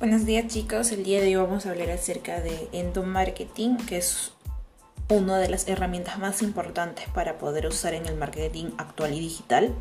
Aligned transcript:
Buenos 0.00 0.24
días 0.24 0.46
chicos, 0.46 0.92
el 0.92 1.04
día 1.04 1.20
de 1.20 1.26
hoy 1.26 1.44
vamos 1.44 1.66
a 1.66 1.72
hablar 1.72 1.90
acerca 1.90 2.40
de 2.40 2.70
endomarketing, 2.72 3.76
que 3.76 3.98
es 3.98 4.32
una 5.10 5.36
de 5.36 5.50
las 5.50 5.68
herramientas 5.68 6.18
más 6.18 6.40
importantes 6.40 7.04
para 7.12 7.36
poder 7.36 7.66
usar 7.66 7.92
en 7.92 8.06
el 8.06 8.16
marketing 8.16 8.70
actual 8.78 9.12
y 9.12 9.20
digital. 9.20 9.74